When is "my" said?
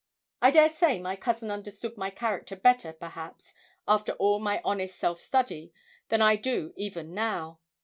0.97-1.15, 1.95-2.09, 4.39-4.59